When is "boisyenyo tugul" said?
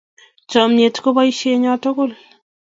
1.15-2.11